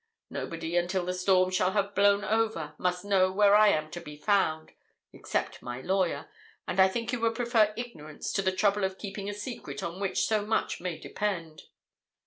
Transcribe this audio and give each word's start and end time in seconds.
Nobody, 0.31 0.75
until 0.77 1.05
the 1.05 1.13
storm 1.13 1.51
shall 1.51 1.73
have 1.73 1.93
blown 1.93 2.23
over, 2.25 2.73
must 2.79 3.05
know 3.05 3.31
where 3.31 3.53
I 3.55 3.67
am 3.67 3.91
to 3.91 4.01
be 4.01 4.17
found, 4.17 4.71
except 5.13 5.61
my 5.61 5.79
lawyer; 5.81 6.27
and 6.67 6.79
I 6.79 6.87
think 6.87 7.11
you 7.13 7.19
would 7.19 7.35
prefer 7.35 7.71
ignorance 7.77 8.33
to 8.33 8.41
the 8.41 8.51
trouble 8.51 8.83
of 8.83 8.97
keeping 8.97 9.29
a 9.29 9.33
secret 9.35 9.83
on 9.83 9.99
which 9.99 10.25
so 10.25 10.43
much 10.43 10.81
may 10.81 10.97
depend.' 10.97 11.61